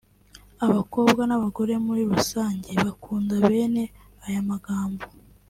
Abakobwa 0.65 1.21
n'abagore 1.25 1.73
muri 1.85 2.01
rusange 2.11 2.71
bakunda 2.83 3.33
bene 3.47 3.83
aya 4.25 4.41
magambo 4.49 5.03